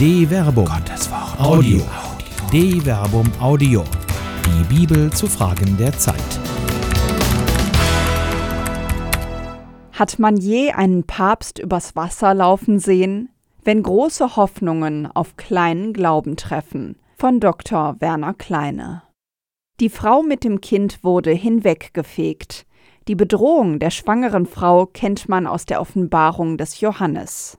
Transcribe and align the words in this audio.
De 0.00 0.26
Verbum. 0.26 0.64
Gottes 0.64 1.10
Wort. 1.10 1.38
Audio. 1.38 1.82
De 2.50 2.80
Verbum 2.80 3.30
Audio. 3.38 3.84
Die 4.46 4.74
Bibel 4.74 5.12
zu 5.12 5.26
Fragen 5.26 5.76
der 5.76 5.92
Zeit. 5.92 6.16
Hat 9.92 10.18
man 10.18 10.38
je 10.38 10.70
einen 10.70 11.04
Papst 11.04 11.58
übers 11.58 11.96
Wasser 11.96 12.32
laufen 12.32 12.78
sehen? 12.78 13.28
Wenn 13.62 13.82
große 13.82 14.36
Hoffnungen 14.36 15.06
auf 15.06 15.36
kleinen 15.36 15.92
Glauben 15.92 16.36
treffen. 16.36 16.96
Von 17.18 17.38
Dr. 17.38 17.96
Werner 17.98 18.32
Kleine. 18.32 19.02
Die 19.80 19.90
Frau 19.90 20.22
mit 20.22 20.44
dem 20.44 20.62
Kind 20.62 21.04
wurde 21.04 21.32
hinweggefegt. 21.32 22.64
Die 23.06 23.16
Bedrohung 23.16 23.78
der 23.78 23.90
schwangeren 23.90 24.46
Frau 24.46 24.86
kennt 24.86 25.28
man 25.28 25.46
aus 25.46 25.66
der 25.66 25.78
Offenbarung 25.78 26.56
des 26.56 26.80
Johannes. 26.80 27.58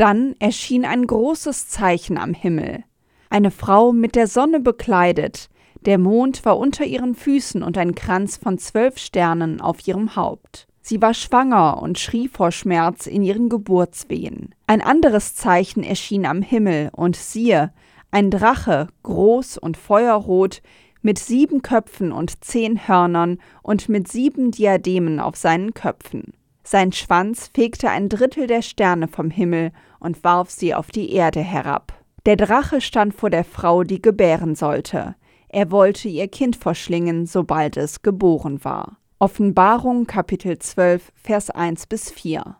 Dann 0.00 0.34
erschien 0.38 0.86
ein 0.86 1.06
großes 1.06 1.68
Zeichen 1.68 2.16
am 2.16 2.32
Himmel. 2.32 2.84
Eine 3.28 3.50
Frau 3.50 3.92
mit 3.92 4.16
der 4.16 4.28
Sonne 4.28 4.58
bekleidet, 4.58 5.50
der 5.84 5.98
Mond 5.98 6.46
war 6.46 6.56
unter 6.56 6.86
ihren 6.86 7.14
Füßen 7.14 7.62
und 7.62 7.76
ein 7.76 7.94
Kranz 7.94 8.38
von 8.38 8.56
zwölf 8.56 8.96
Sternen 8.96 9.60
auf 9.60 9.86
ihrem 9.86 10.16
Haupt. 10.16 10.68
Sie 10.80 11.02
war 11.02 11.12
schwanger 11.12 11.82
und 11.82 11.98
schrie 11.98 12.28
vor 12.28 12.50
Schmerz 12.50 13.06
in 13.06 13.22
ihren 13.22 13.50
Geburtswehen. 13.50 14.54
Ein 14.66 14.80
anderes 14.80 15.34
Zeichen 15.34 15.82
erschien 15.82 16.24
am 16.24 16.40
Himmel, 16.40 16.88
und 16.96 17.14
siehe, 17.14 17.70
ein 18.10 18.30
Drache, 18.30 18.88
groß 19.02 19.58
und 19.58 19.76
feuerrot, 19.76 20.62
mit 21.02 21.18
sieben 21.18 21.60
Köpfen 21.60 22.10
und 22.10 22.42
zehn 22.42 22.88
Hörnern 22.88 23.36
und 23.62 23.90
mit 23.90 24.08
sieben 24.08 24.50
Diademen 24.50 25.20
auf 25.20 25.36
seinen 25.36 25.74
Köpfen. 25.74 26.32
Sein 26.72 26.92
Schwanz 26.92 27.50
fegte 27.52 27.90
ein 27.90 28.08
Drittel 28.08 28.46
der 28.46 28.62
Sterne 28.62 29.08
vom 29.08 29.28
Himmel 29.28 29.72
und 29.98 30.22
warf 30.22 30.50
sie 30.50 30.72
auf 30.72 30.92
die 30.92 31.12
Erde 31.12 31.40
herab. 31.40 31.92
Der 32.26 32.36
Drache 32.36 32.80
stand 32.80 33.12
vor 33.12 33.28
der 33.28 33.42
Frau, 33.42 33.82
die 33.82 34.00
gebären 34.00 34.54
sollte. 34.54 35.16
Er 35.48 35.72
wollte 35.72 36.08
ihr 36.08 36.28
Kind 36.28 36.54
verschlingen, 36.54 37.26
sobald 37.26 37.76
es 37.76 38.02
geboren 38.02 38.62
war. 38.62 38.98
Offenbarung 39.18 40.06
Kapitel 40.06 40.60
12, 40.60 41.10
Vers 41.16 41.50
1 41.50 41.88
bis 41.88 42.08
4. 42.12 42.54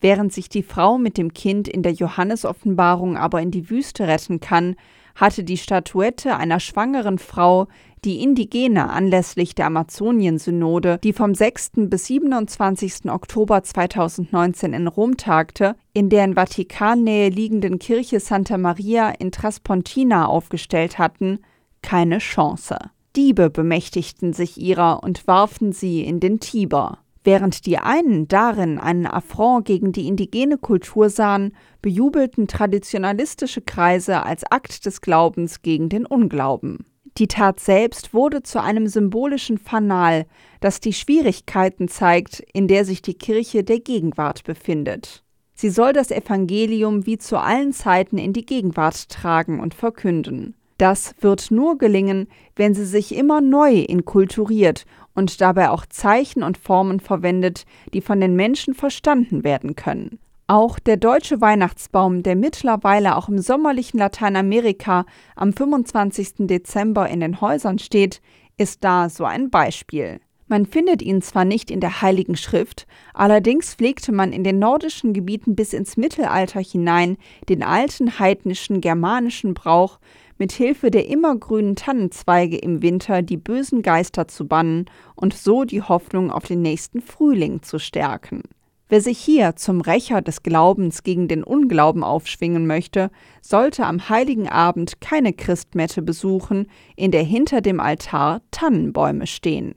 Während 0.00 0.32
sich 0.32 0.48
die 0.48 0.62
Frau 0.62 0.96
mit 0.96 1.18
dem 1.18 1.34
Kind 1.34 1.68
in 1.68 1.82
der 1.82 1.92
Johannesoffenbarung 1.92 3.18
aber 3.18 3.42
in 3.42 3.50
die 3.50 3.68
Wüste 3.68 4.08
retten 4.08 4.40
kann, 4.40 4.74
hatte 5.14 5.44
die 5.44 5.56
Statuette 5.56 6.36
einer 6.36 6.60
schwangeren 6.60 7.18
Frau 7.18 7.68
die 8.04 8.20
Indigene 8.20 8.90
anlässlich 8.90 9.54
der 9.54 9.66
Amazonien-Synode, 9.66 10.98
die 11.04 11.12
vom 11.12 11.34
6. 11.34 11.72
bis 11.88 12.06
27. 12.06 13.10
Oktober 13.10 13.62
2019 13.62 14.72
in 14.72 14.88
Rom 14.88 15.16
tagte, 15.16 15.76
in 15.92 16.08
der 16.08 16.24
in 16.24 16.34
Vatikannähe 16.34 17.28
liegenden 17.28 17.78
Kirche 17.78 18.18
Santa 18.18 18.58
Maria 18.58 19.10
in 19.10 19.30
Traspontina 19.30 20.26
aufgestellt 20.26 20.98
hatten, 20.98 21.38
keine 21.82 22.18
Chance. 22.18 22.76
Diebe 23.14 23.50
bemächtigten 23.50 24.32
sich 24.32 24.56
ihrer 24.56 25.02
und 25.02 25.26
warfen 25.26 25.72
sie 25.72 26.02
in 26.02 26.18
den 26.18 26.40
Tiber. 26.40 26.98
Während 27.24 27.66
die 27.66 27.78
einen 27.78 28.26
darin 28.26 28.78
einen 28.78 29.06
Affront 29.06 29.64
gegen 29.64 29.92
die 29.92 30.08
indigene 30.08 30.58
Kultur 30.58 31.08
sahen, 31.08 31.54
bejubelten 31.80 32.48
traditionalistische 32.48 33.60
Kreise 33.60 34.24
als 34.24 34.44
Akt 34.50 34.86
des 34.86 35.00
Glaubens 35.00 35.62
gegen 35.62 35.88
den 35.88 36.04
Unglauben. 36.04 36.86
Die 37.18 37.28
Tat 37.28 37.60
selbst 37.60 38.14
wurde 38.14 38.42
zu 38.42 38.60
einem 38.60 38.86
symbolischen 38.86 39.58
Fanal, 39.58 40.26
das 40.60 40.80
die 40.80 40.94
Schwierigkeiten 40.94 41.88
zeigt, 41.88 42.40
in 42.52 42.68
der 42.68 42.84
sich 42.84 43.02
die 43.02 43.14
Kirche 43.14 43.62
der 43.62 43.80
Gegenwart 43.80 44.44
befindet. 44.44 45.22
Sie 45.54 45.70
soll 45.70 45.92
das 45.92 46.10
Evangelium 46.10 47.06
wie 47.06 47.18
zu 47.18 47.36
allen 47.38 47.72
Zeiten 47.72 48.18
in 48.18 48.32
die 48.32 48.46
Gegenwart 48.46 49.10
tragen 49.10 49.60
und 49.60 49.74
verkünden. 49.74 50.54
Das 50.78 51.14
wird 51.20 51.50
nur 51.50 51.78
gelingen, 51.78 52.26
wenn 52.56 52.74
sie 52.74 52.86
sich 52.86 53.14
immer 53.14 53.40
neu 53.40 53.74
inkulturiert 53.74 54.84
und 55.14 55.40
dabei 55.40 55.70
auch 55.70 55.86
Zeichen 55.86 56.42
und 56.42 56.58
Formen 56.58 57.00
verwendet, 57.00 57.64
die 57.92 58.00
von 58.00 58.20
den 58.20 58.36
Menschen 58.36 58.74
verstanden 58.74 59.44
werden 59.44 59.76
können. 59.76 60.18
Auch 60.46 60.78
der 60.78 60.96
deutsche 60.96 61.40
Weihnachtsbaum, 61.40 62.22
der 62.22 62.36
mittlerweile 62.36 63.16
auch 63.16 63.28
im 63.28 63.38
sommerlichen 63.38 63.98
Lateinamerika 63.98 65.06
am 65.34 65.52
25. 65.52 66.46
Dezember 66.46 67.08
in 67.08 67.20
den 67.20 67.40
Häusern 67.40 67.78
steht, 67.78 68.20
ist 68.58 68.84
da 68.84 69.08
so 69.08 69.24
ein 69.24 69.50
Beispiel. 69.50 70.20
Man 70.48 70.66
findet 70.66 71.00
ihn 71.00 71.22
zwar 71.22 71.46
nicht 71.46 71.70
in 71.70 71.80
der 71.80 72.02
Heiligen 72.02 72.36
Schrift, 72.36 72.86
allerdings 73.14 73.74
pflegte 73.74 74.12
man 74.12 74.34
in 74.34 74.44
den 74.44 74.58
nordischen 74.58 75.14
Gebieten 75.14 75.56
bis 75.56 75.72
ins 75.72 75.96
Mittelalter 75.96 76.60
hinein 76.60 77.16
den 77.48 77.62
alten 77.62 78.18
heidnischen 78.18 78.82
germanischen 78.82 79.54
Brauch, 79.54 79.98
mit 80.42 80.50
Hilfe 80.50 80.90
der 80.90 81.06
immergrünen 81.06 81.76
Tannenzweige 81.76 82.56
im 82.56 82.82
Winter 82.82 83.22
die 83.22 83.36
bösen 83.36 83.80
Geister 83.80 84.26
zu 84.26 84.48
bannen 84.48 84.86
und 85.14 85.34
so 85.34 85.62
die 85.62 85.82
Hoffnung 85.82 86.32
auf 86.32 86.42
den 86.42 86.62
nächsten 86.62 87.00
Frühling 87.00 87.62
zu 87.62 87.78
stärken. 87.78 88.42
Wer 88.88 89.00
sich 89.00 89.20
hier 89.20 89.54
zum 89.54 89.80
Rächer 89.80 90.20
des 90.20 90.42
Glaubens 90.42 91.04
gegen 91.04 91.28
den 91.28 91.44
Unglauben 91.44 92.02
aufschwingen 92.02 92.66
möchte, 92.66 93.12
sollte 93.40 93.86
am 93.86 94.08
heiligen 94.08 94.48
Abend 94.48 95.00
keine 95.00 95.32
Christmette 95.32 96.02
besuchen, 96.02 96.66
in 96.96 97.12
der 97.12 97.22
hinter 97.22 97.60
dem 97.60 97.78
Altar 97.78 98.40
Tannenbäume 98.50 99.28
stehen. 99.28 99.76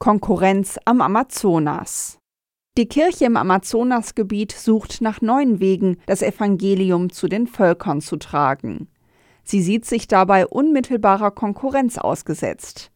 Konkurrenz 0.00 0.76
am 0.86 1.02
Amazonas. 1.02 2.18
Die 2.76 2.86
Kirche 2.86 3.26
im 3.26 3.36
Amazonasgebiet 3.36 4.50
sucht 4.50 5.02
nach 5.02 5.20
neuen 5.20 5.60
Wegen, 5.60 5.98
das 6.06 6.20
Evangelium 6.20 7.10
zu 7.10 7.28
den 7.28 7.46
Völkern 7.46 8.00
zu 8.00 8.16
tragen. 8.16 8.88
Sie 9.44 9.62
sieht 9.62 9.84
sich 9.84 10.08
dabei 10.08 10.46
unmittelbarer 10.46 11.30
Konkurrenz 11.30 11.98
ausgesetzt. 11.98 12.90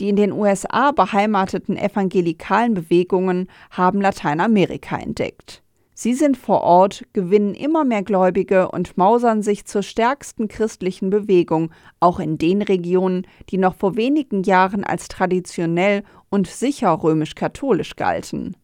Die 0.00 0.08
in 0.08 0.16
den 0.16 0.32
USA 0.32 0.90
beheimateten 0.90 1.76
evangelikalen 1.76 2.74
Bewegungen 2.74 3.48
haben 3.70 4.00
Lateinamerika 4.00 4.96
entdeckt. 4.96 5.62
Sie 5.96 6.14
sind 6.14 6.36
vor 6.36 6.62
Ort, 6.62 7.04
gewinnen 7.12 7.54
immer 7.54 7.84
mehr 7.84 8.02
Gläubige 8.02 8.68
und 8.68 8.98
mausern 8.98 9.42
sich 9.42 9.64
zur 9.64 9.84
stärksten 9.84 10.48
christlichen 10.48 11.08
Bewegung, 11.08 11.70
auch 12.00 12.18
in 12.18 12.36
den 12.36 12.62
Regionen, 12.62 13.28
die 13.50 13.58
noch 13.58 13.76
vor 13.76 13.94
wenigen 13.94 14.42
Jahren 14.42 14.82
als 14.82 15.06
traditionell 15.06 16.02
und 16.30 16.48
sicher 16.48 17.00
römisch-katholisch 17.00 17.94
galten. 17.94 18.56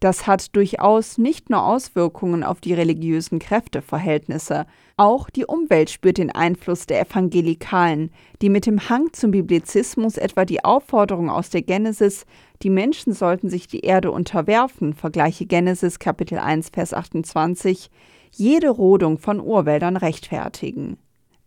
Das 0.00 0.26
hat 0.26 0.54
durchaus 0.54 1.16
nicht 1.16 1.48
nur 1.48 1.64
Auswirkungen 1.64 2.44
auf 2.44 2.60
die 2.60 2.74
religiösen 2.74 3.38
Kräfteverhältnisse, 3.38 4.66
auch 4.96 5.28
die 5.28 5.44
Umwelt 5.44 5.90
spürt 5.90 6.18
den 6.18 6.30
Einfluss 6.30 6.86
der 6.86 7.00
Evangelikalen, 7.00 8.10
die 8.40 8.48
mit 8.48 8.66
dem 8.66 8.88
Hang 8.88 9.12
zum 9.12 9.32
Biblizismus 9.32 10.16
etwa 10.16 10.44
die 10.44 10.64
Aufforderung 10.64 11.30
aus 11.30 11.50
der 11.50 11.62
Genesis, 11.62 12.26
die 12.62 12.70
Menschen 12.70 13.12
sollten 13.12 13.50
sich 13.50 13.66
die 13.66 13.80
Erde 13.80 14.12
unterwerfen, 14.12 14.94
vergleiche 14.94 15.46
Genesis 15.46 15.98
Kapitel 15.98 16.38
1 16.38 16.68
Vers 16.68 16.94
28, 16.94 17.90
jede 18.30 18.70
Rodung 18.70 19.18
von 19.18 19.40
Urwäldern 19.40 19.96
rechtfertigen. 19.96 20.96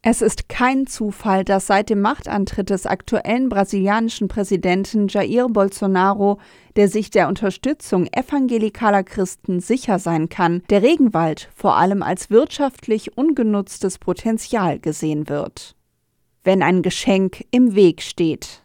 Es 0.04 0.22
ist 0.22 0.48
kein 0.48 0.88
Zufall, 0.88 1.44
dass 1.44 1.68
seit 1.68 1.90
dem 1.90 2.02
Machtantritt 2.02 2.70
des 2.70 2.86
aktuellen 2.86 3.50
brasilianischen 3.50 4.28
Präsidenten 4.28 5.08
Jair 5.08 5.48
Bolsonaro, 5.50 6.40
der 6.76 6.88
sich 6.88 7.10
der 7.10 7.28
Unterstützung 7.28 8.08
evangelikaler 8.12 9.04
Christen 9.04 9.60
sicher 9.60 10.00
sein 10.00 10.30
kann, 10.30 10.62
der 10.70 10.84
Regenwald 10.84 11.50
vor 11.56 11.78
allem 11.78 12.04
als 12.04 12.30
wirtschaftlich 12.30 13.18
ungenutztes 13.18 13.98
Potenzial 13.98 14.80
gesehen 14.80 15.30
wird. 15.30 15.76
Wenn 16.44 16.62
ein 16.62 16.84
Geschenk 16.84 17.44
im 17.52 17.76
Weg 17.76 18.02
steht. 18.02 18.62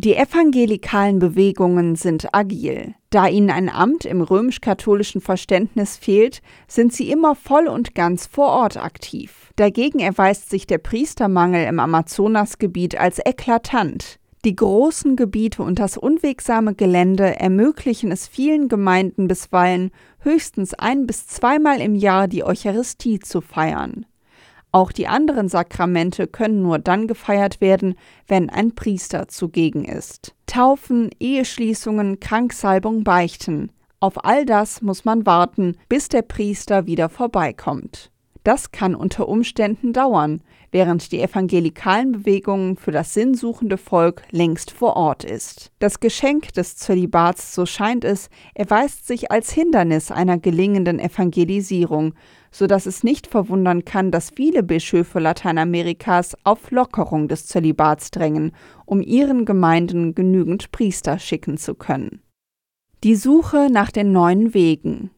Die 0.00 0.14
evangelikalen 0.14 1.18
Bewegungen 1.18 1.96
sind 1.96 2.32
agil. 2.32 2.94
Da 3.10 3.26
ihnen 3.26 3.50
ein 3.50 3.68
Amt 3.68 4.04
im 4.04 4.20
römisch-katholischen 4.20 5.20
Verständnis 5.20 5.96
fehlt, 5.96 6.40
sind 6.68 6.92
sie 6.92 7.10
immer 7.10 7.34
voll 7.34 7.66
und 7.66 7.96
ganz 7.96 8.26
vor 8.26 8.46
Ort 8.46 8.76
aktiv. 8.76 9.52
Dagegen 9.56 9.98
erweist 9.98 10.50
sich 10.50 10.68
der 10.68 10.78
Priestermangel 10.78 11.66
im 11.66 11.80
Amazonasgebiet 11.80 12.96
als 12.96 13.18
eklatant. 13.18 14.20
Die 14.44 14.54
großen 14.54 15.16
Gebiete 15.16 15.64
und 15.64 15.80
das 15.80 15.96
unwegsame 15.96 16.76
Gelände 16.76 17.40
ermöglichen 17.40 18.12
es 18.12 18.28
vielen 18.28 18.68
Gemeinden 18.68 19.26
bisweilen, 19.26 19.90
höchstens 20.20 20.74
ein 20.74 21.08
bis 21.08 21.26
zweimal 21.26 21.80
im 21.80 21.96
Jahr 21.96 22.28
die 22.28 22.44
Eucharistie 22.44 23.18
zu 23.18 23.40
feiern. 23.40 24.06
Auch 24.70 24.92
die 24.92 25.08
anderen 25.08 25.48
Sakramente 25.48 26.26
können 26.26 26.62
nur 26.62 26.78
dann 26.78 27.06
gefeiert 27.06 27.60
werden, 27.60 27.94
wenn 28.26 28.50
ein 28.50 28.74
Priester 28.74 29.28
zugegen 29.28 29.84
ist. 29.84 30.34
Taufen, 30.46 31.10
Eheschließungen, 31.18 32.20
Kranksalbung, 32.20 33.02
Beichten. 33.02 33.72
Auf 34.00 34.24
all 34.24 34.44
das 34.44 34.82
muss 34.82 35.04
man 35.04 35.26
warten, 35.26 35.76
bis 35.88 36.08
der 36.08 36.22
Priester 36.22 36.86
wieder 36.86 37.08
vorbeikommt. 37.08 38.10
Das 38.44 38.70
kann 38.70 38.94
unter 38.94 39.28
Umständen 39.28 39.92
dauern, 39.92 40.40
während 40.70 41.12
die 41.12 41.20
evangelikalen 41.20 42.12
Bewegungen 42.12 42.76
für 42.76 42.92
das 42.92 43.12
sinnsuchende 43.12 43.76
Volk 43.76 44.22
längst 44.30 44.70
vor 44.70 44.96
Ort 44.96 45.24
ist. 45.24 45.72
Das 45.80 46.00
Geschenk 46.00 46.52
des 46.54 46.76
Zölibats, 46.76 47.54
so 47.54 47.66
scheint 47.66 48.04
es, 48.04 48.30
erweist 48.54 49.06
sich 49.06 49.30
als 49.30 49.52
Hindernis 49.52 50.10
einer 50.10 50.38
gelingenden 50.38 50.98
Evangelisierung, 50.98 52.14
so 52.50 52.66
dass 52.66 52.86
es 52.86 53.04
nicht 53.04 53.26
verwundern 53.26 53.84
kann, 53.84 54.10
dass 54.10 54.30
viele 54.30 54.62
Bischöfe 54.62 55.18
Lateinamerikas 55.18 56.36
auf 56.44 56.70
Lockerung 56.70 57.28
des 57.28 57.46
Zölibats 57.46 58.10
drängen, 58.10 58.52
um 58.86 59.00
ihren 59.00 59.44
Gemeinden 59.44 60.14
genügend 60.14 60.72
Priester 60.72 61.18
schicken 61.18 61.58
zu 61.58 61.74
können. 61.74 62.22
Die 63.04 63.14
Suche 63.14 63.68
nach 63.70 63.90
den 63.90 64.12
neuen 64.12 64.54
Wegen. 64.54 65.10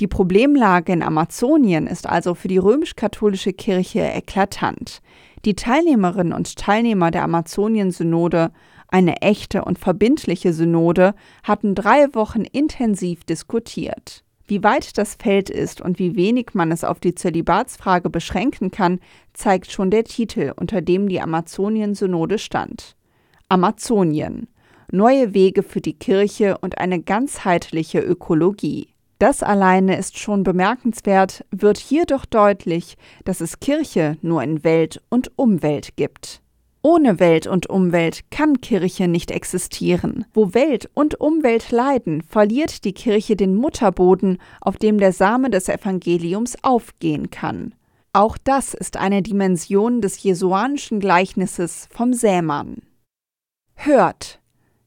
Die 0.00 0.08
Problemlage 0.08 0.92
in 0.92 1.02
Amazonien 1.02 1.86
ist 1.86 2.06
also 2.06 2.34
für 2.34 2.48
die 2.48 2.58
römisch-katholische 2.58 3.54
Kirche 3.54 4.00
eklatant. 4.00 5.00
Die 5.46 5.54
Teilnehmerinnen 5.54 6.34
und 6.34 6.56
Teilnehmer 6.56 7.10
der 7.10 7.22
Amazonien-Synode, 7.22 8.50
eine 8.88 9.22
echte 9.22 9.64
und 9.64 9.78
verbindliche 9.78 10.52
Synode, 10.52 11.14
hatten 11.42 11.74
drei 11.74 12.12
Wochen 12.14 12.42
intensiv 12.42 13.24
diskutiert. 13.24 14.25
Wie 14.48 14.62
weit 14.62 14.96
das 14.96 15.16
Feld 15.16 15.50
ist 15.50 15.80
und 15.80 15.98
wie 15.98 16.14
wenig 16.14 16.50
man 16.54 16.70
es 16.70 16.84
auf 16.84 17.00
die 17.00 17.14
Zölibatsfrage 17.14 18.10
beschränken 18.10 18.70
kann, 18.70 19.00
zeigt 19.32 19.72
schon 19.72 19.90
der 19.90 20.04
Titel, 20.04 20.52
unter 20.54 20.80
dem 20.80 21.08
die 21.08 21.20
Amazonien-Synode 21.20 22.38
stand. 22.38 22.96
Amazonien. 23.48 24.48
Neue 24.92 25.34
Wege 25.34 25.64
für 25.64 25.80
die 25.80 25.98
Kirche 25.98 26.58
und 26.58 26.78
eine 26.78 27.02
ganzheitliche 27.02 27.98
Ökologie. 27.98 28.88
Das 29.18 29.42
alleine 29.42 29.96
ist 29.98 30.18
schon 30.18 30.42
bemerkenswert, 30.42 31.44
wird 31.50 31.78
hier 31.78 32.04
doch 32.04 32.24
deutlich, 32.24 32.96
dass 33.24 33.40
es 33.40 33.58
Kirche 33.58 34.16
nur 34.22 34.42
in 34.42 34.62
Welt 34.62 35.02
und 35.08 35.32
Umwelt 35.36 35.96
gibt. 35.96 36.42
Ohne 36.86 37.18
Welt 37.18 37.48
und 37.48 37.68
Umwelt 37.68 38.30
kann 38.30 38.60
Kirche 38.60 39.08
nicht 39.08 39.32
existieren. 39.32 40.24
Wo 40.32 40.54
Welt 40.54 40.88
und 40.94 41.20
Umwelt 41.20 41.72
leiden, 41.72 42.22
verliert 42.22 42.84
die 42.84 42.92
Kirche 42.92 43.34
den 43.34 43.56
Mutterboden, 43.56 44.38
auf 44.60 44.76
dem 44.76 44.98
der 44.98 45.12
Same 45.12 45.50
des 45.50 45.68
Evangeliums 45.68 46.54
aufgehen 46.62 47.30
kann. 47.30 47.74
Auch 48.12 48.38
das 48.38 48.72
ist 48.72 48.98
eine 48.98 49.22
Dimension 49.22 50.00
des 50.00 50.22
jesuanischen 50.22 51.00
Gleichnisses 51.00 51.88
vom 51.90 52.12
Sämann. 52.12 52.76
Hört! 53.74 54.38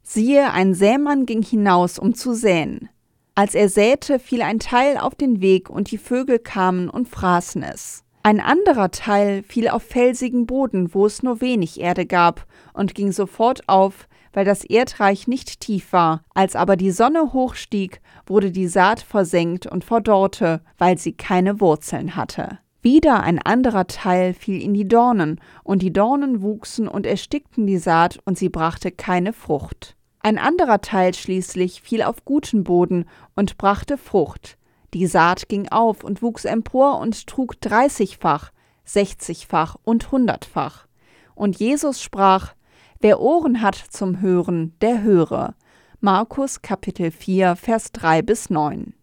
Siehe, 0.02 0.54
ein 0.54 0.74
Sämann 0.74 1.26
ging 1.26 1.42
hinaus, 1.42 2.00
um 2.00 2.14
zu 2.14 2.34
säen. 2.34 2.88
Als 3.36 3.56
er 3.56 3.68
säte, 3.68 4.20
fiel 4.20 4.42
ein 4.42 4.60
Teil 4.60 4.98
auf 4.98 5.16
den 5.16 5.42
Weg, 5.42 5.70
und 5.70 5.92
die 5.92 5.98
Vögel 5.98 6.40
kamen 6.40 6.90
und 6.90 7.10
fraßen 7.10 7.62
es. 7.62 8.06
Ein 8.22 8.42
anderer 8.42 8.92
Teil 8.92 9.44
fiel 9.44 9.70
auf 9.70 9.84
felsigen 9.84 10.46
Boden, 10.46 10.94
wo 10.94 11.06
es 11.06 11.24
nur 11.24 11.40
wenig 11.40 11.80
Erde 11.80 12.06
gab, 12.06 12.46
und 12.74 12.94
ging 12.94 13.14
sofort 13.14 13.68
auf, 13.70 14.10
weil 14.34 14.44
das 14.44 14.66
Erdreich 14.66 15.28
nicht 15.28 15.62
tief 15.62 15.94
war. 15.94 16.24
Als 16.34 16.56
aber 16.56 16.76
die 16.76 16.92
Sonne 16.92 17.32
hochstieg, 17.34 18.02
wurde 18.28 18.52
die 18.52 18.68
Saat 18.68 19.00
versenkt 19.00 19.68
und 19.68 19.86
verdorrte, 19.86 20.62
weil 20.78 20.98
sie 20.98 21.14
keine 21.14 21.62
Wurzeln 21.62 22.16
hatte. 22.18 22.60
Wieder 22.82 23.24
ein 23.24 23.40
anderer 23.40 23.88
Teil 23.88 24.34
fiel 24.34 24.62
in 24.62 24.74
die 24.74 24.88
Dornen, 24.88 25.40
und 25.64 25.82
die 25.82 25.94
Dornen 25.94 26.42
wuchsen 26.42 26.88
und 26.90 27.06
erstickten 27.06 27.68
die 27.68 27.78
Saat, 27.78 28.20
und 28.26 28.38
sie 28.38 28.50
brachte 28.50 28.92
keine 28.92 29.32
Frucht. 29.32 29.96
Ein 30.22 30.38
anderer 30.38 30.82
Teil 30.82 31.14
schließlich 31.14 31.82
fiel 31.82 32.04
auf 32.04 32.26
guten 32.26 32.66
Boden 32.66 33.06
und 33.36 33.58
brachte 33.58 33.98
Frucht. 33.98 34.58
Die 34.94 35.08
Saat 35.08 35.50
ging 35.50 35.70
auf 35.70 36.04
und 36.04 36.22
wuchs 36.22 36.46
empor 36.46 37.00
und 37.00 37.28
trug 37.28 37.60
dreißigfach, 37.62 38.52
sechzigfach 38.84 39.76
und 39.84 40.12
hundertfach. 40.12 40.88
Und 41.36 41.60
Jesus 41.60 42.02
sprach, 42.02 42.54
Wer 43.00 43.22
Ohren 43.22 43.62
hat 43.62 43.76
zum 43.76 44.20
Hören, 44.20 44.74
der 44.82 45.02
höre. 45.02 45.56
Markus 46.02 46.62
Kapitel 46.62 47.12
4, 47.12 47.56
Vers 47.56 47.92
3 47.94 48.22
bis 48.24 48.50
9. 48.50 48.94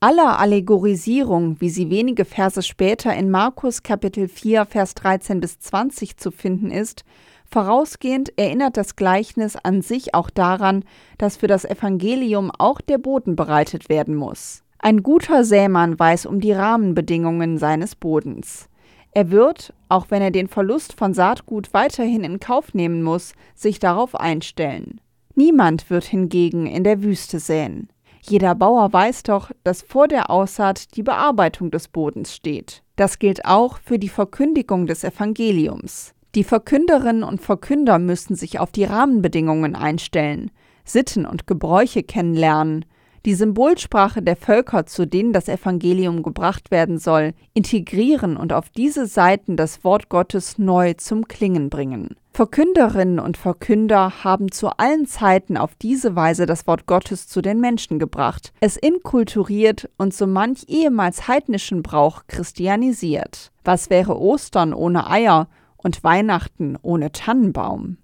Aller 0.00 0.38
Allegorisierung, 0.38 1.60
wie 1.60 1.70
sie 1.70 1.90
wenige 1.90 2.24
Verse 2.24 2.62
später 2.62 3.14
in 3.14 3.30
Markus 3.30 3.82
Kapitel 3.82 4.28
4, 4.28 4.66
Vers 4.66 4.94
13 4.94 5.40
bis 5.40 5.58
20 5.58 6.18
zu 6.18 6.30
finden 6.30 6.70
ist, 6.70 7.04
Vorausgehend 7.50 8.38
erinnert 8.38 8.76
das 8.76 8.94
Gleichnis 8.94 9.56
an 9.56 9.80
sich 9.80 10.14
auch 10.14 10.28
daran, 10.28 10.84
dass 11.16 11.38
für 11.38 11.46
das 11.46 11.64
Evangelium 11.64 12.50
auch 12.50 12.82
der 12.82 12.98
Boden 12.98 13.36
bereitet 13.36 13.88
werden 13.88 14.14
muss. 14.14 14.64
Ein 14.80 15.02
guter 15.02 15.44
Sämann 15.44 15.98
weiß 15.98 16.26
um 16.26 16.40
die 16.40 16.52
Rahmenbedingungen 16.52 17.58
seines 17.58 17.96
Bodens. 17.96 18.68
Er 19.10 19.30
wird, 19.30 19.74
auch 19.88 20.06
wenn 20.10 20.22
er 20.22 20.30
den 20.30 20.46
Verlust 20.46 20.92
von 20.92 21.14
Saatgut 21.14 21.74
weiterhin 21.74 22.22
in 22.22 22.38
Kauf 22.38 22.74
nehmen 22.74 23.02
muss, 23.02 23.32
sich 23.54 23.80
darauf 23.80 24.14
einstellen. 24.14 25.00
Niemand 25.34 25.90
wird 25.90 26.04
hingegen 26.04 26.66
in 26.66 26.84
der 26.84 27.02
Wüste 27.02 27.40
säen. 27.40 27.88
Jeder 28.22 28.54
Bauer 28.54 28.92
weiß 28.92 29.24
doch, 29.24 29.50
dass 29.64 29.82
vor 29.82 30.06
der 30.06 30.30
Aussaat 30.30 30.96
die 30.96 31.02
Bearbeitung 31.02 31.70
des 31.70 31.88
Bodens 31.88 32.34
steht. 32.34 32.82
Das 32.96 33.18
gilt 33.18 33.44
auch 33.44 33.78
für 33.78 33.98
die 33.98 34.08
Verkündigung 34.08 34.86
des 34.86 35.02
Evangeliums. 35.02 36.14
Die 36.34 36.44
Verkünderinnen 36.44 37.22
und 37.22 37.40
Verkünder 37.40 37.98
müssen 37.98 38.36
sich 38.36 38.60
auf 38.60 38.70
die 38.70 38.84
Rahmenbedingungen 38.84 39.74
einstellen, 39.74 40.50
Sitten 40.84 41.26
und 41.26 41.46
Gebräuche 41.46 42.02
kennenlernen, 42.02 42.84
die 43.28 43.34
Symbolsprache 43.34 44.22
der 44.22 44.36
Völker, 44.36 44.86
zu 44.86 45.06
denen 45.06 45.34
das 45.34 45.48
Evangelium 45.48 46.22
gebracht 46.22 46.70
werden 46.70 46.96
soll, 46.96 47.34
integrieren 47.52 48.38
und 48.38 48.54
auf 48.54 48.70
diese 48.70 49.06
Seiten 49.06 49.58
das 49.58 49.84
Wort 49.84 50.08
Gottes 50.08 50.56
neu 50.56 50.94
zum 50.94 51.28
Klingen 51.28 51.68
bringen. 51.68 52.16
Verkünderinnen 52.32 53.18
und 53.18 53.36
Verkünder 53.36 54.24
haben 54.24 54.50
zu 54.50 54.68
allen 54.78 55.04
Zeiten 55.04 55.58
auf 55.58 55.74
diese 55.74 56.16
Weise 56.16 56.46
das 56.46 56.66
Wort 56.66 56.86
Gottes 56.86 57.28
zu 57.28 57.42
den 57.42 57.60
Menschen 57.60 57.98
gebracht, 57.98 58.54
es 58.60 58.78
inkulturiert 58.78 59.90
und 59.98 60.14
so 60.14 60.26
manch 60.26 60.64
ehemals 60.66 61.28
heidnischen 61.28 61.82
Brauch 61.82 62.22
christianisiert. 62.28 63.52
Was 63.62 63.90
wäre 63.90 64.18
Ostern 64.18 64.72
ohne 64.72 65.10
Eier 65.10 65.48
und 65.76 66.02
Weihnachten 66.02 66.78
ohne 66.82 67.12
Tannenbaum. 67.12 67.98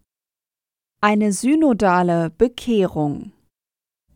Eine 1.01 1.33
synodale 1.33 2.31
Bekehrung. 2.31 3.34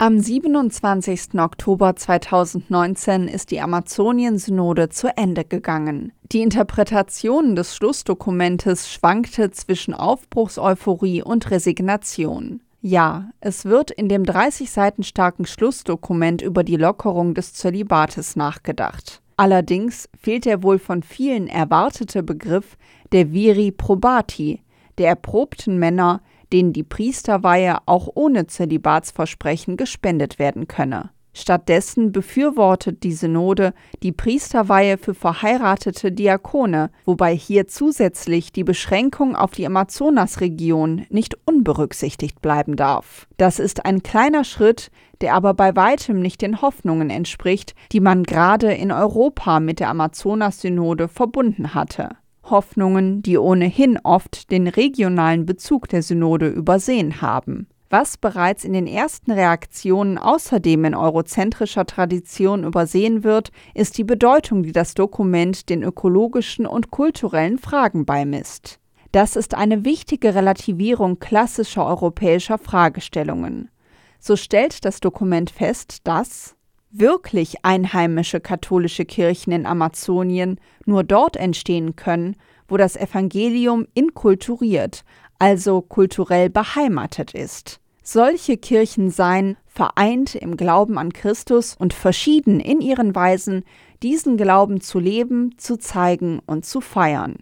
Am 0.00 0.20
27. 0.20 1.40
Oktober 1.40 1.96
2019 1.96 3.26
ist 3.26 3.50
die 3.50 3.60
Amazonien-Synode 3.60 4.90
zu 4.90 5.08
Ende 5.16 5.44
gegangen. 5.44 6.12
Die 6.30 6.42
Interpretation 6.42 7.56
des 7.56 7.74
Schlussdokumentes 7.74 8.92
schwankte 8.92 9.50
zwischen 9.50 9.94
Aufbruchseuphorie 9.94 11.24
und 11.24 11.50
Resignation. 11.50 12.60
Ja, 12.80 13.30
es 13.40 13.64
wird 13.64 13.90
in 13.90 14.08
dem 14.08 14.24
30 14.24 14.70
Seiten 14.70 15.02
starken 15.02 15.46
Schlussdokument 15.46 16.42
über 16.42 16.62
die 16.62 16.76
Lockerung 16.76 17.34
des 17.34 17.54
Zölibates 17.54 18.36
nachgedacht. 18.36 19.20
Allerdings 19.36 20.08
fehlt 20.16 20.44
der 20.44 20.62
wohl 20.62 20.78
von 20.78 21.02
vielen 21.02 21.48
erwartete 21.48 22.22
Begriff 22.22 22.76
der 23.10 23.32
Viri 23.32 23.72
probati, 23.72 24.62
der 24.98 25.08
erprobten 25.08 25.76
Männer, 25.80 26.20
denen 26.52 26.72
die 26.72 26.82
Priesterweihe 26.82 27.78
auch 27.86 28.08
ohne 28.14 28.46
Zölibatsversprechen 28.46 29.76
gespendet 29.76 30.38
werden 30.38 30.68
könne. 30.68 31.10
Stattdessen 31.38 32.10
befürwortet 32.10 33.04
die 33.04 33.12
Synode 33.12 33.72
die 34.02 34.10
Priesterweihe 34.10 34.98
für 34.98 35.14
verheiratete 35.14 36.10
Diakone, 36.10 36.90
wobei 37.04 37.36
hier 37.36 37.68
zusätzlich 37.68 38.50
die 38.50 38.64
Beschränkung 38.64 39.36
auf 39.36 39.52
die 39.52 39.64
Amazonasregion 39.64 41.06
nicht 41.10 41.36
unberücksichtigt 41.44 42.42
bleiben 42.42 42.74
darf. 42.74 43.28
Das 43.36 43.60
ist 43.60 43.84
ein 43.84 44.02
kleiner 44.02 44.42
Schritt, 44.42 44.90
der 45.20 45.34
aber 45.34 45.54
bei 45.54 45.76
weitem 45.76 46.20
nicht 46.20 46.42
den 46.42 46.60
Hoffnungen 46.60 47.08
entspricht, 47.08 47.76
die 47.92 48.00
man 48.00 48.24
gerade 48.24 48.72
in 48.72 48.90
Europa 48.90 49.60
mit 49.60 49.78
der 49.78 49.90
Amazonas-Synode 49.90 51.06
verbunden 51.06 51.72
hatte. 51.72 52.16
Hoffnungen, 52.50 53.22
die 53.22 53.38
ohnehin 53.38 53.98
oft 54.02 54.50
den 54.50 54.68
regionalen 54.68 55.46
Bezug 55.46 55.88
der 55.88 56.02
Synode 56.02 56.48
übersehen 56.48 57.20
haben. 57.20 57.68
Was 57.90 58.18
bereits 58.18 58.64
in 58.64 58.74
den 58.74 58.86
ersten 58.86 59.32
Reaktionen 59.32 60.18
außerdem 60.18 60.84
in 60.84 60.94
eurozentrischer 60.94 61.86
Tradition 61.86 62.64
übersehen 62.64 63.24
wird, 63.24 63.50
ist 63.74 63.96
die 63.96 64.04
Bedeutung, 64.04 64.62
die 64.62 64.72
das 64.72 64.92
Dokument 64.92 65.70
den 65.70 65.82
ökologischen 65.82 66.66
und 66.66 66.90
kulturellen 66.90 67.56
Fragen 67.56 68.04
beimisst. 68.04 68.78
Das 69.12 69.36
ist 69.36 69.54
eine 69.54 69.86
wichtige 69.86 70.34
Relativierung 70.34 71.18
klassischer 71.18 71.86
europäischer 71.86 72.58
Fragestellungen. 72.58 73.70
So 74.18 74.36
stellt 74.36 74.84
das 74.84 75.00
Dokument 75.00 75.48
fest, 75.48 76.00
dass 76.04 76.56
wirklich 76.90 77.64
einheimische 77.64 78.40
katholische 78.40 79.04
Kirchen 79.04 79.52
in 79.52 79.66
Amazonien 79.66 80.58
nur 80.86 81.04
dort 81.04 81.36
entstehen 81.36 81.96
können, 81.96 82.36
wo 82.66 82.76
das 82.76 82.96
Evangelium 82.96 83.86
inkulturiert, 83.94 85.04
also 85.38 85.80
kulturell 85.80 86.50
beheimatet 86.50 87.34
ist. 87.34 87.80
solche 88.02 88.56
Kirchen 88.56 89.10
seien 89.10 89.56
vereint 89.66 90.34
im 90.34 90.56
Glauben 90.56 90.96
an 90.96 91.12
Christus 91.12 91.76
und 91.78 91.92
verschieden 91.92 92.58
in 92.58 92.80
ihren 92.80 93.14
Weisen, 93.14 93.64
diesen 94.02 94.36
Glauben 94.38 94.80
zu 94.80 94.98
leben, 94.98 95.56
zu 95.58 95.76
zeigen 95.76 96.40
und 96.46 96.64
zu 96.64 96.80
feiern. 96.80 97.36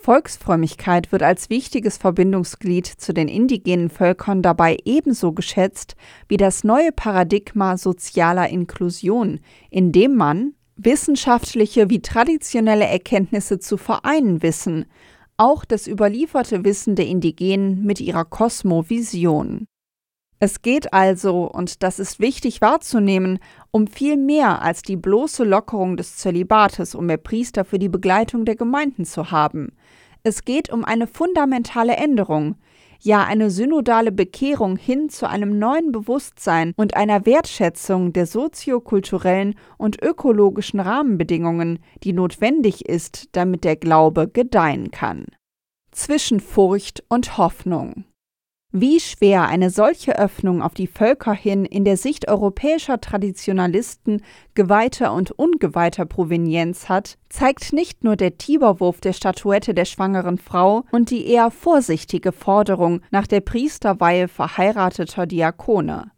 Volksfrömmigkeit 0.00 1.12
wird 1.12 1.22
als 1.22 1.50
wichtiges 1.50 1.98
Verbindungsglied 1.98 2.86
zu 2.86 3.12
den 3.12 3.28
indigenen 3.28 3.90
Völkern 3.90 4.42
dabei 4.42 4.76
ebenso 4.84 5.32
geschätzt 5.32 5.96
wie 6.28 6.36
das 6.36 6.64
neue 6.64 6.92
Paradigma 6.92 7.76
sozialer 7.76 8.48
Inklusion, 8.48 9.40
in 9.70 9.92
dem 9.92 10.14
man, 10.14 10.54
wissenschaftliche 10.76 11.90
wie 11.90 12.00
traditionelle 12.00 12.86
Erkenntnisse 12.86 13.58
zu 13.58 13.76
vereinen 13.76 14.42
wissen, 14.42 14.86
auch 15.36 15.64
das 15.64 15.86
überlieferte 15.86 16.64
Wissen 16.64 16.94
der 16.94 17.06
Indigenen 17.06 17.84
mit 17.84 18.00
ihrer 18.00 18.24
Kosmovision. 18.24 19.66
Es 20.40 20.62
geht 20.62 20.92
also, 20.92 21.50
und 21.50 21.82
das 21.82 21.98
ist 21.98 22.20
wichtig 22.20 22.60
wahrzunehmen, 22.60 23.40
um 23.72 23.88
viel 23.88 24.16
mehr 24.16 24.62
als 24.62 24.82
die 24.82 24.96
bloße 24.96 25.42
Lockerung 25.42 25.96
des 25.96 26.16
Zölibates, 26.16 26.94
um 26.94 27.06
mehr 27.06 27.16
Priester 27.16 27.64
für 27.64 27.80
die 27.80 27.88
Begleitung 27.88 28.44
der 28.44 28.54
Gemeinden 28.54 29.04
zu 29.04 29.32
haben. 29.32 29.72
Es 30.22 30.44
geht 30.44 30.70
um 30.70 30.84
eine 30.84 31.08
fundamentale 31.08 31.96
Änderung, 31.96 32.56
ja 33.00 33.24
eine 33.24 33.50
synodale 33.50 34.12
Bekehrung 34.12 34.76
hin 34.76 35.08
zu 35.08 35.28
einem 35.28 35.58
neuen 35.58 35.92
Bewusstsein 35.92 36.72
und 36.76 36.96
einer 36.96 37.26
Wertschätzung 37.26 38.12
der 38.12 38.26
soziokulturellen 38.26 39.54
und 39.76 40.02
ökologischen 40.02 40.80
Rahmenbedingungen, 40.80 41.80
die 42.02 42.12
notwendig 42.12 42.88
ist, 42.88 43.28
damit 43.32 43.64
der 43.64 43.76
Glaube 43.76 44.28
gedeihen 44.28 44.90
kann. 44.90 45.26
Zwischen 45.90 46.40
Furcht 46.40 47.02
und 47.08 47.38
Hoffnung. 47.38 48.04
Wie 48.70 49.00
schwer 49.00 49.46
eine 49.46 49.70
solche 49.70 50.18
Öffnung 50.18 50.60
auf 50.60 50.74
die 50.74 50.88
Völker 50.88 51.32
hin 51.32 51.64
in 51.64 51.86
der 51.86 51.96
Sicht 51.96 52.28
europäischer 52.28 53.00
Traditionalisten 53.00 54.22
geweihter 54.52 55.14
und 55.14 55.30
ungeweihter 55.30 56.04
Provenienz 56.04 56.90
hat, 56.90 57.16
zeigt 57.30 57.72
nicht 57.72 58.04
nur 58.04 58.16
der 58.16 58.36
Tiberwurf 58.36 59.00
der 59.00 59.14
Statuette 59.14 59.72
der 59.72 59.86
schwangeren 59.86 60.36
Frau 60.36 60.84
und 60.90 61.08
die 61.08 61.26
eher 61.28 61.50
vorsichtige 61.50 62.30
Forderung 62.30 63.00
nach 63.10 63.26
der 63.26 63.40
Priesterweihe 63.40 64.28
verheirateter 64.28 65.24
Diakone. 65.24 66.10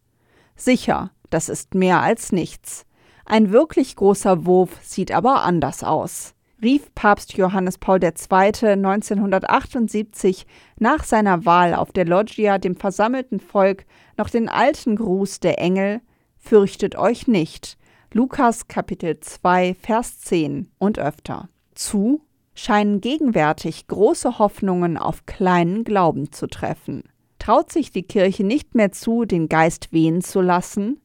Sicher, 0.56 1.12
das 1.30 1.48
ist 1.48 1.76
mehr 1.76 2.00
als 2.00 2.32
nichts. 2.32 2.84
Ein 3.24 3.52
wirklich 3.52 3.94
großer 3.94 4.44
Wurf 4.44 4.80
sieht 4.82 5.12
aber 5.12 5.44
anders 5.44 5.84
aus 5.84 6.34
rief 6.62 6.94
Papst 6.94 7.34
Johannes 7.34 7.78
Paul 7.78 8.02
II. 8.02 8.10
1978 8.10 10.46
nach 10.78 11.04
seiner 11.04 11.44
Wahl 11.44 11.74
auf 11.74 11.92
der 11.92 12.04
Loggia 12.04 12.58
dem 12.58 12.76
versammelten 12.76 13.40
Volk 13.40 13.84
noch 14.16 14.30
den 14.30 14.48
alten 14.48 14.96
Gruß 14.96 15.40
der 15.40 15.58
Engel 15.58 16.00
Fürchtet 16.40 16.96
euch 16.96 17.28
nicht. 17.28 17.76
Lukas 18.12 18.66
Kapitel 18.66 19.20
2 19.20 19.76
Vers 19.78 20.20
10 20.20 20.72
und 20.78 20.98
öfter. 20.98 21.48
Zu 21.74 22.22
scheinen 22.54 23.00
gegenwärtig 23.00 23.86
große 23.86 24.38
Hoffnungen 24.38 24.96
auf 24.96 25.26
kleinen 25.26 25.84
Glauben 25.84 26.32
zu 26.32 26.48
treffen. 26.48 27.04
Traut 27.38 27.70
sich 27.70 27.90
die 27.90 28.02
Kirche 28.02 28.42
nicht 28.42 28.74
mehr 28.74 28.90
zu, 28.90 29.24
den 29.24 29.48
Geist 29.48 29.92
wehen 29.92 30.22
zu 30.22 30.40
lassen? 30.40 31.00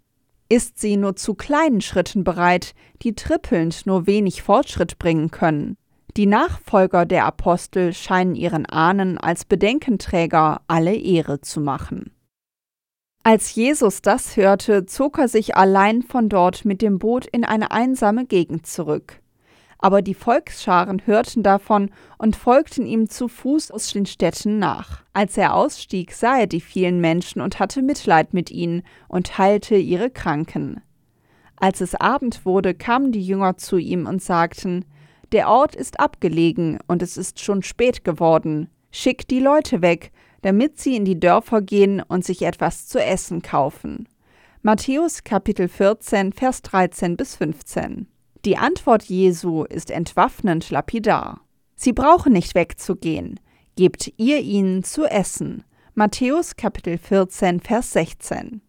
Ist 0.50 0.80
sie 0.80 0.98
nur 0.98 1.16
zu 1.16 1.34
kleinen 1.34 1.82
Schritten 1.82 2.24
bereit, 2.24 2.74
die 3.02 3.16
trippelnd 3.16 3.86
nur 3.86 4.08
wenig 4.08 4.44
Fortschritt 4.44 5.00
bringen 5.00 5.32
können. 5.32 5.78
Die 6.18 6.28
Nachfolger 6.28 7.06
der 7.06 7.26
Apostel 7.26 7.94
scheinen 7.94 8.36
ihren 8.36 8.66
Ahnen 8.66 9.18
als 9.18 9.44
Bedenkenträger 9.44 10.62
alle 10.68 10.96
Ehre 10.96 11.42
zu 11.42 11.60
machen. 11.60 12.12
Als 13.24 13.56
Jesus 13.56 14.02
das 14.02 14.38
hörte, 14.38 14.86
zog 14.86 15.18
er 15.18 15.28
sich 15.28 15.58
allein 15.58 16.04
von 16.04 16.30
dort 16.30 16.64
mit 16.64 16.82
dem 16.82 17.00
Boot 17.00 17.26
in 17.26 17.44
eine 17.44 17.72
einsame 17.72 18.26
Gegend 18.26 18.68
zurück 18.68 19.20
aber 19.78 20.02
die 20.02 20.14
Volksscharen 20.14 21.06
hörten 21.06 21.44
davon 21.44 21.92
und 22.18 22.36
folgten 22.36 22.86
ihm 22.86 23.10
zu 23.10 23.28
Fuß 23.28 23.72
aus 23.72 23.92
den 23.92 24.06
Städten 24.06 24.60
nach. 24.60 25.04
Als 25.14 25.38
er 25.38 25.54
ausstieg, 25.54 26.12
sah 26.14 26.40
er 26.40 26.48
die 26.48 26.62
vielen 26.62 27.02
Menschen 27.02 27.42
und 27.42 27.60
hatte 27.60 27.82
Mitleid 27.82 28.34
mit 28.34 28.52
ihnen 28.52 28.84
und 29.08 29.38
heilte 29.38 29.76
ihre 29.76 30.10
Kranken. 30.10 30.82
Als 31.58 31.82
es 31.82 31.96
Abend 31.96 32.46
wurde, 32.46 32.74
kamen 32.74 33.12
die 33.12 33.26
Jünger 33.26 33.58
zu 33.58 33.78
ihm 33.78 34.08
und 34.08 34.22
sagten, 34.22 34.86
Der 35.32 35.50
Ort 35.50 35.76
ist 35.76 36.00
abgelegen 36.00 36.80
und 36.88 37.02
es 37.02 37.18
ist 37.18 37.40
schon 37.40 37.64
spät 37.64 38.04
geworden. 38.04 38.70
Schick 38.92 39.28
die 39.28 39.40
Leute 39.40 39.82
weg, 39.82 40.12
damit 40.42 40.80
sie 40.80 40.96
in 40.96 41.06
die 41.06 41.20
Dörfer 41.20 41.62
gehen 41.62 42.02
und 42.02 42.24
sich 42.24 42.44
etwas 42.44 42.88
zu 42.88 43.02
essen 43.04 43.42
kaufen. 43.42 44.08
Matthäus 44.62 45.24
Kapitel 45.24 45.68
14, 45.68 46.34
Vers 46.34 46.62
13 46.64 47.18
bis 47.18 47.36
15. 47.36 48.08
Die 48.46 48.58
Antwort 48.58 49.02
Jesu 49.06 49.64
ist 49.64 49.90
entwaffnend 49.90 50.70
lapidar. 50.70 51.42
Sie 51.76 51.94
brauchen 51.94 52.32
nicht 52.32 52.54
wegzugehen. 52.54 53.40
Gebt 53.76 54.14
ihr 54.18 54.40
ihnen 54.40 54.84
zu 54.84 55.06
essen. 55.06 55.64
Matthäus 55.96 56.56
Kapitel 56.56 57.00
14, 57.00 57.60
Vers 57.60 57.94
16. 57.94 58.62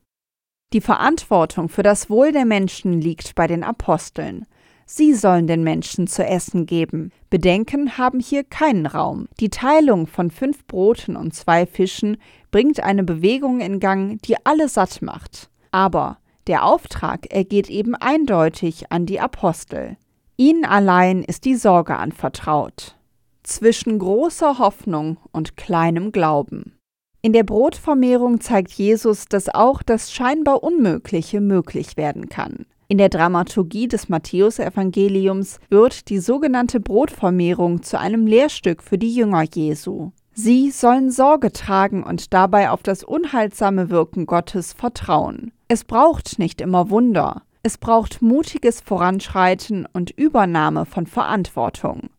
Die 0.73 0.80
Verantwortung 0.80 1.68
für 1.68 1.83
das 1.83 2.09
Wohl 2.09 2.33
der 2.33 2.47
Menschen 2.47 3.02
liegt 3.02 3.35
bei 3.35 3.47
den 3.47 3.62
Aposteln. 3.62 4.47
Sie 4.87 5.12
sollen 5.12 5.47
den 5.47 5.62
Menschen 5.62 6.06
zu 6.06 6.25
essen 6.25 6.64
geben. 6.64 7.12
Bedenken 7.28 7.99
haben 7.99 8.18
hier 8.18 8.45
keinen 8.45 8.87
Raum. 8.87 9.28
Die 9.40 9.50
Teilung 9.50 10.06
von 10.06 10.30
fünf 10.30 10.66
Broten 10.66 11.16
und 11.16 11.35
zwei 11.35 11.66
Fischen 11.66 12.16
bringt 12.50 12.80
eine 12.80 13.04
Bewegung 13.04 13.61
in 13.61 13.78
Gang, 13.78 14.23
die 14.23 14.37
alle 14.42 14.71
satt 14.71 15.02
macht. 15.02 15.50
Aber 15.71 16.16
der 16.47 16.65
Auftrag 16.65 17.33
ergeht 17.33 17.69
eben 17.69 17.95
eindeutig 17.95 18.93
an 18.93 19.07
die 19.07 19.21
Apostel. 19.21 19.97
Ihnen 20.37 20.65
allein 20.65 21.23
ist 21.23 21.45
die 21.45 21.57
Sorge 21.57 21.97
anvertraut. 21.97 22.97
Zwischen 23.43 23.99
großer 23.99 24.59
Hoffnung 24.59 25.19
und 25.33 25.57
kleinem 25.57 26.12
Glauben. 26.12 26.76
In 27.23 27.33
der 27.33 27.43
Brotvermehrung 27.43 28.41
zeigt 28.41 28.73
Jesus, 28.73 29.26
dass 29.26 29.49
auch 29.49 29.83
das 29.83 30.12
scheinbar 30.12 30.62
Unmögliche 30.62 31.41
möglich 31.41 31.97
werden 31.97 32.29
kann. 32.29 32.67
In 32.88 32.99
der 32.99 33.09
Dramaturgie 33.09 33.88
des 33.88 34.09
Matthäusevangeliums 34.09 35.59
wird 35.71 36.09
die 36.09 36.21
sogenannte 36.21 36.79
Brotvermehrung 36.79 37.83
zu 37.83 37.99
einem 37.99 38.29
Lehrstück 38.29 38.83
für 38.83 38.97
die 38.97 39.12
Jünger 39.12 39.43
Jesu. 39.53 40.12
Sie 40.35 40.71
sollen 40.71 41.11
Sorge 41.11 41.50
tragen 41.50 42.05
und 42.05 42.33
dabei 42.33 42.71
auf 42.71 42.85
das 42.85 43.03
unheilsame 43.03 43.91
Wirken 43.91 44.26
Gottes 44.26 44.73
vertrauen. 44.73 45.50
Es 45.68 45.82
braucht 45.82 46.38
nicht 46.38 46.61
immer 46.61 46.90
Wunder, 46.90 47.42
es 47.64 47.76
braucht 47.76 48.23
mutiges 48.23 48.80
Voranschreiten 48.80 49.88
und 49.92 50.12
Übernahme 50.12 50.87
von 50.87 51.08
Verantwortung. 51.08 52.11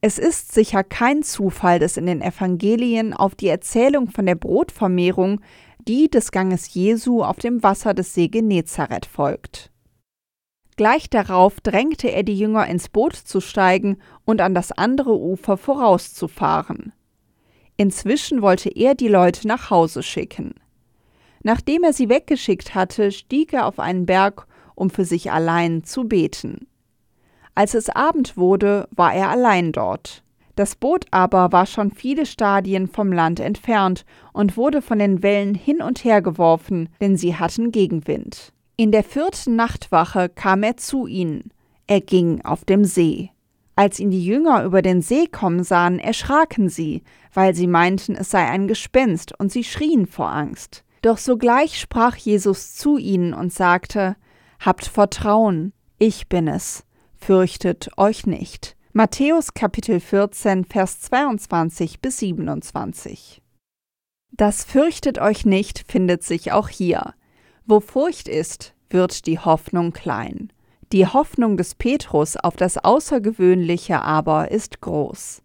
Es 0.00 0.18
ist 0.18 0.52
sicher 0.52 0.82
kein 0.82 1.22
Zufall, 1.22 1.78
dass 1.78 1.98
in 1.98 2.06
den 2.06 2.22
Evangelien 2.22 3.12
auf 3.12 3.34
die 3.34 3.48
Erzählung 3.48 4.08
von 4.08 4.24
der 4.24 4.34
Brotvermehrung 4.34 5.42
die 5.86 6.08
des 6.08 6.32
Ganges 6.32 6.72
Jesu 6.72 7.22
auf 7.22 7.36
dem 7.36 7.62
Wasser 7.62 7.92
des 7.92 8.14
See 8.14 8.28
Genezareth 8.28 9.04
folgt. 9.04 9.70
Gleich 10.76 11.10
darauf 11.10 11.60
drängte 11.60 12.10
er 12.10 12.22
die 12.22 12.38
Jünger 12.38 12.66
ins 12.66 12.88
Boot 12.88 13.14
zu 13.14 13.42
steigen 13.42 13.98
und 14.24 14.40
an 14.40 14.54
das 14.54 14.72
andere 14.72 15.18
Ufer 15.18 15.58
vorauszufahren. 15.58 16.94
Inzwischen 17.76 18.40
wollte 18.40 18.70
er 18.70 18.94
die 18.94 19.08
Leute 19.08 19.46
nach 19.46 19.68
Hause 19.68 20.02
schicken. 20.02 20.54
Nachdem 21.42 21.84
er 21.84 21.92
sie 21.92 22.08
weggeschickt 22.08 22.74
hatte, 22.74 23.12
stieg 23.12 23.52
er 23.52 23.66
auf 23.66 23.78
einen 23.78 24.06
Berg, 24.06 24.46
um 24.74 24.90
für 24.90 25.04
sich 25.04 25.32
allein 25.32 25.84
zu 25.84 26.04
beten. 26.04 26.66
Als 27.54 27.74
es 27.74 27.88
Abend 27.90 28.36
wurde, 28.36 28.88
war 28.90 29.12
er 29.14 29.28
allein 29.28 29.72
dort. 29.72 30.22
Das 30.56 30.76
Boot 30.76 31.06
aber 31.10 31.52
war 31.52 31.66
schon 31.66 31.90
viele 31.90 32.26
Stadien 32.26 32.86
vom 32.86 33.12
Land 33.12 33.40
entfernt 33.40 34.04
und 34.32 34.56
wurde 34.56 34.82
von 34.82 34.98
den 34.98 35.22
Wellen 35.22 35.54
hin 35.54 35.80
und 35.80 36.04
her 36.04 36.20
geworfen, 36.20 36.88
denn 37.00 37.16
sie 37.16 37.36
hatten 37.36 37.72
Gegenwind. 37.72 38.52
In 38.76 38.92
der 38.92 39.04
vierten 39.04 39.56
Nachtwache 39.56 40.28
kam 40.28 40.62
er 40.62 40.76
zu 40.76 41.06
ihnen. 41.06 41.50
Er 41.86 42.00
ging 42.00 42.42
auf 42.42 42.64
dem 42.64 42.84
See. 42.84 43.30
Als 43.76 43.98
ihn 43.98 44.10
die 44.10 44.24
Jünger 44.24 44.64
über 44.64 44.82
den 44.82 45.00
See 45.00 45.26
kommen 45.26 45.64
sahen, 45.64 45.98
erschraken 45.98 46.68
sie, 46.68 47.02
weil 47.32 47.54
sie 47.54 47.66
meinten, 47.66 48.14
es 48.14 48.30
sei 48.30 48.46
ein 48.46 48.68
Gespenst, 48.68 49.38
und 49.38 49.50
sie 49.50 49.64
schrien 49.64 50.06
vor 50.06 50.30
Angst. 50.30 50.84
Doch 51.02 51.18
sogleich 51.18 51.80
sprach 51.80 52.16
Jesus 52.16 52.74
zu 52.74 52.98
ihnen 52.98 53.32
und 53.32 53.52
sagte, 53.52 54.16
Habt 54.58 54.84
Vertrauen, 54.84 55.72
ich 55.98 56.28
bin 56.28 56.48
es, 56.48 56.84
fürchtet 57.16 57.90
euch 57.96 58.26
nicht. 58.26 58.76
Matthäus 58.92 59.54
Kapitel 59.54 60.00
14, 60.00 60.64
Vers 60.64 61.00
22 61.00 62.00
bis 62.00 62.18
27. 62.18 63.40
Das 64.32 64.64
fürchtet 64.64 65.18
euch 65.18 65.46
nicht 65.46 65.84
findet 65.90 66.22
sich 66.22 66.52
auch 66.52 66.68
hier. 66.68 67.14
Wo 67.66 67.80
Furcht 67.80 68.28
ist, 68.28 68.74
wird 68.90 69.26
die 69.26 69.38
Hoffnung 69.38 69.92
klein. 69.92 70.52
Die 70.92 71.06
Hoffnung 71.06 71.56
des 71.56 71.76
Petrus 71.76 72.36
auf 72.36 72.56
das 72.56 72.76
Außergewöhnliche 72.76 74.02
aber 74.02 74.50
ist 74.50 74.80
groß. 74.80 75.42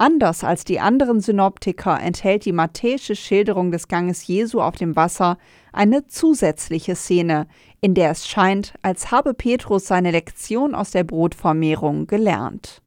Anders 0.00 0.44
als 0.44 0.64
die 0.64 0.80
anderen 0.80 1.20
Synoptiker 1.20 2.00
enthält 2.00 2.46
die 2.46 2.52
matthäische 2.52 3.14
Schilderung 3.14 3.70
des 3.70 3.86
Ganges 3.86 4.26
Jesu 4.26 4.62
auf 4.62 4.76
dem 4.76 4.96
Wasser 4.96 5.36
eine 5.74 6.06
zusätzliche 6.06 6.96
Szene, 6.96 7.46
in 7.82 7.92
der 7.92 8.12
es 8.12 8.26
scheint, 8.26 8.72
als 8.80 9.10
habe 9.10 9.34
Petrus 9.34 9.86
seine 9.86 10.10
Lektion 10.10 10.74
aus 10.74 10.92
der 10.92 11.04
Brotvermehrung 11.04 12.06
gelernt. 12.06 12.80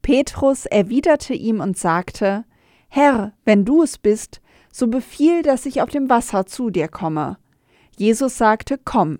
Petrus 0.00 0.64
erwiderte 0.66 1.34
ihm 1.34 1.58
und 1.58 1.76
sagte, 1.76 2.44
Herr, 2.88 3.32
wenn 3.44 3.64
du 3.64 3.82
es 3.82 3.98
bist, 3.98 4.40
so 4.72 4.86
befiehl, 4.86 5.42
dass 5.42 5.66
ich 5.66 5.82
auf 5.82 5.90
dem 5.90 6.08
Wasser 6.08 6.46
zu 6.46 6.70
dir 6.70 6.86
komme. 6.86 7.36
Jesus 7.96 8.38
sagte, 8.38 8.78
Komm. 8.78 9.18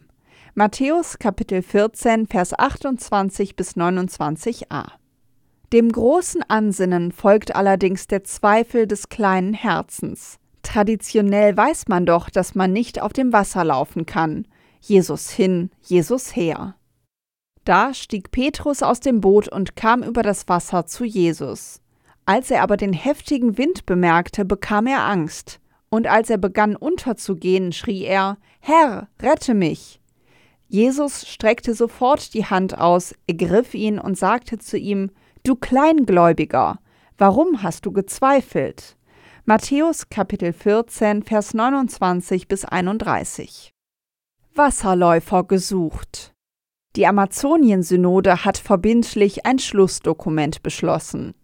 Matthäus 0.55 1.19
Kapitel 1.19 1.63
14, 1.63 2.29
Vers 2.29 2.57
28 2.57 3.57
bis 3.57 3.77
29a. 3.77 4.93
Dem 5.75 5.91
großen 5.91 6.45
Ansinnen 6.47 7.11
folgt 7.11 7.57
allerdings 7.57 8.07
der 8.07 8.23
Zweifel 8.23 8.87
des 8.87 9.09
kleinen 9.09 9.55
Herzens. 9.55 10.39
Traditionell 10.63 11.57
weiß 11.57 11.89
man 11.89 12.07
doch, 12.07 12.31
dass 12.31 12.55
man 12.55 12.73
nicht 12.73 13.03
auf 13.03 13.13
dem 13.13 13.33
Wasser 13.33 13.65
laufen 13.65 14.07
kann. 14.07 14.47
Jesus 14.79 15.31
hin, 15.31 15.71
Jesus 15.83 16.37
her. 16.37 16.77
Da 17.65 17.93
stieg 17.93 18.31
Petrus 18.31 18.85
aus 18.85 19.01
dem 19.01 19.21
Boot 19.21 19.49
und 19.49 19.75
kam 19.75 20.05
über 20.05 20.23
das 20.23 20.49
Wasser 20.49 20.87
zu 20.87 21.05
Jesus. 21.05 21.81
Als 22.25 22.53
er 22.53 22.63
aber 22.63 22.77
den 22.77 22.93
heftigen 22.93 23.59
Wind 23.59 23.85
bemerkte, 23.85 24.45
bekam 24.45 24.87
er 24.87 25.05
Angst, 25.05 25.59
und 25.91 26.07
als 26.07 26.31
er 26.31 26.39
begann 26.39 26.77
unterzugehen, 26.77 27.73
schrie 27.73 28.05
er 28.05 28.39
Herr, 28.61 29.09
rette 29.21 29.55
mich. 29.55 30.01
Jesus 30.69 31.27
streckte 31.27 31.75
sofort 31.75 32.33
die 32.33 32.47
Hand 32.47 32.79
aus, 32.79 33.13
ergriff 33.27 33.75
ihn 33.75 33.99
und 33.99 34.17
sagte 34.17 34.59
zu 34.59 34.79
ihm 34.79 35.11
Du 35.47 35.57
Kleingläubiger, 35.57 36.79
warum 37.19 37.63
hast 37.63 37.85
du 37.85 37.93
gezweifelt? 37.93 38.97
Matthäus 39.45 40.09
Kapitel 40.09 40.55
14, 40.55 41.23
Vers 41.23 41.53
29 41.53 42.49
bis 42.49 42.65
31. 42.65 43.75
Wasserläufer 44.55 45.45
gesucht. 45.45 46.33
Die 46.97 47.07
Amazonien-Synode 47.07 48.47
hat 48.47 48.57
verbindlich 48.57 49.45
ein 49.45 49.59
Schlussdokument 49.59 50.63
beschlossen. 50.63 51.35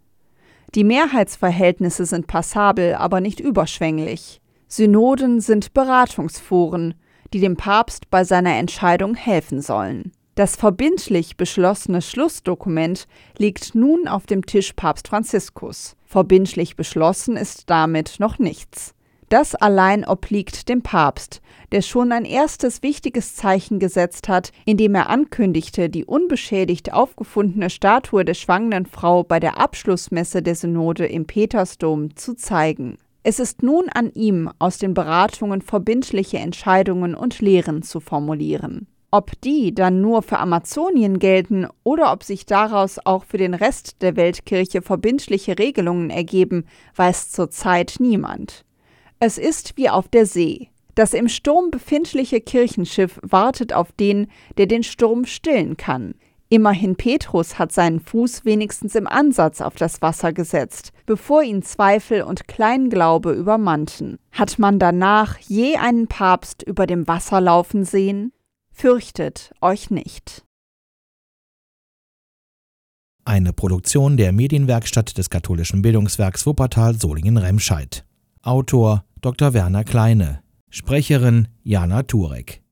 Die 0.75 0.85
Mehrheitsverhältnisse 0.85 2.07
sind 2.07 2.27
passabel, 2.27 2.95
aber 2.95 3.21
nicht 3.21 3.39
überschwänglich. 3.39 4.41
Synoden 4.67 5.43
sind 5.43 5.75
Beratungsforen, 5.75 6.95
die 7.35 7.41
dem 7.41 7.59
Papst 7.59 8.09
bei 8.09 8.25
seiner 8.25 8.55
Entscheidung 8.55 9.15
helfen 9.15 9.61
sollen. 9.61 10.13
Das 10.35 10.57
verbindlich 10.57 11.37
beschlossene 11.37 12.03
Schlussdokument 12.03 13.07
liegt 13.37 13.75
nun 13.75 14.09
auf 14.09 14.27
dem 14.27 14.47
Tisch 14.47 14.73
Papst 14.73 15.09
Franziskus. 15.09 15.97
Verbindlich 16.05 16.77
beschlossen 16.77 17.37
ist 17.37 17.69
damit 17.69 18.17
noch 18.19 18.39
nichts. 18.39 18.95
Das 19.29 19.55
allein 19.55 20.05
obliegt 20.05 20.69
dem 20.69 20.83
Papst, 20.83 21.41
der 21.71 21.83
schon 21.83 22.11
ein 22.11 22.25
erstes 22.25 22.83
wichtiges 22.83 23.37
Zeichen 23.37 23.79
gesetzt 23.79 24.29
hat, 24.29 24.51
indem 24.65 24.97
er 24.97 25.09
ankündigte, 25.09 25.89
die 25.89 26.05
unbeschädigt 26.05 26.93
aufgefundene 26.93 27.71
Statue 27.71 28.25
der 28.25 28.35
schwangeren 28.35 28.87
Frau 28.87 29.23
bei 29.23 29.39
der 29.39 29.59
Abschlussmesse 29.59 30.43
der 30.43 30.57
Synode 30.57 31.07
im 31.07 31.27
Petersdom 31.27 32.17
zu 32.17 32.35
zeigen. 32.35 32.99
Es 33.23 33.39
ist 33.39 33.63
nun 33.63 33.89
an 33.89 34.11
ihm, 34.15 34.51
aus 34.59 34.79
den 34.79 34.95
Beratungen 34.95 35.63
verbindliche 35.63 36.39
Entscheidungen 36.39 37.15
und 37.15 37.41
Lehren 37.41 37.83
zu 37.83 38.01
formulieren. 38.01 38.89
Ob 39.13 39.33
die 39.41 39.75
dann 39.75 40.01
nur 40.01 40.23
für 40.23 40.39
Amazonien 40.39 41.19
gelten 41.19 41.67
oder 41.83 42.13
ob 42.13 42.23
sich 42.23 42.47
daraus 42.47 43.01
auch 43.05 43.25
für 43.25 43.39
den 43.39 43.55
Rest 43.55 44.03
der 44.03 44.15
Weltkirche 44.15 44.83
verbindliche 44.83 45.59
Regelungen 45.59 46.11
ergeben, 46.11 46.65
weiß 46.95 47.33
zurzeit 47.33 47.97
niemand. 47.99 48.65
Es 49.19 49.37
ist 49.37 49.77
wie 49.77 49.91
auf 49.91 50.07
der 50.07 50.27
See. 50.27 50.69
Das 50.95 51.13
im 51.13 51.29
Sturm 51.29 51.71
befindliche 51.71 52.41
Kirchenschiff 52.41 53.19
wartet 53.23 53.73
auf 53.73 53.91
den, 53.93 54.29
der 54.59 54.67
den 54.67 54.85
Sturm 54.85 55.25
stillen 55.25 55.77
kann. 55.77 56.15
Immerhin 56.49 56.97
Petrus 56.97 57.59
hat 57.59 57.73
seinen 57.73 58.01
Fuß 58.01 58.45
wenigstens 58.45 58.95
im 58.95 59.07
Ansatz 59.07 59.61
auf 59.61 59.77
das 59.77 60.03
Wasser 60.03 60.33
gesetzt, 60.33 60.93
bevor 61.07 61.43
ihn 61.43 61.63
Zweifel 61.63 62.23
und 62.23 62.49
Kleinglaube 62.49 63.33
übermannten. 63.33 64.19
Hat 64.33 64.59
man 64.59 64.79
danach 64.79 65.39
je 65.39 65.77
einen 65.77 66.07
Papst 66.09 66.63
über 66.63 66.87
dem 66.87 67.07
Wasser 67.09 67.41
laufen 67.41 67.85
sehen? 67.85 68.33
Fürchtet 68.81 69.53
euch 69.61 69.91
nicht. 69.91 70.43
Eine 73.27 73.53
Produktion 73.53 74.17
der 74.17 74.33
Medienwerkstatt 74.33 75.19
des 75.19 75.29
katholischen 75.29 75.83
Bildungswerks 75.83 76.47
Wuppertal 76.47 76.99
Solingen-Remscheid. 76.99 78.07
Autor 78.41 79.05
Dr. 79.21 79.53
Werner 79.53 79.85
Kleine. 79.85 80.43
Sprecherin 80.71 81.49
Jana 81.63 82.05
Turek. 82.05 82.63